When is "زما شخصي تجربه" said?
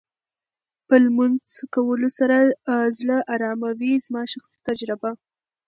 4.05-5.11